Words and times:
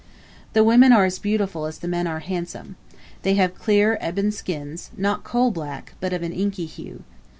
The 0.53 0.63
women 0.63 0.91
are 0.93 1.05
as 1.05 1.19
beautiful 1.19 1.67
as 1.67 1.77
the 1.77 1.87
men 1.87 2.07
are 2.07 2.21
handsome. 2.21 2.75
They 3.21 3.35
have 3.35 3.53
clear 3.53 3.99
ebon 4.03 4.31
skins, 4.31 4.89
not 4.97 5.23
coal 5.23 5.51
black, 5.51 5.93
but 5.99 6.11
of 6.11 6.23
an 6.23 6.33
inky 6.33 6.65
hue. 6.65 7.03